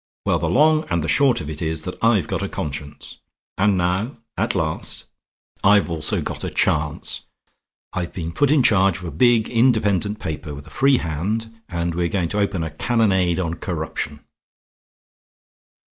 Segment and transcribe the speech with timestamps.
[0.25, 3.19] Well, the long and the short of it is that I've got a conscience;
[3.55, 5.05] and now, at last,
[5.63, 7.27] I've also got a chance.
[7.93, 11.93] I've been put in charge of a big independent paper, with a free hand, and
[11.93, 14.21] we're going to open a cannonade on corruption."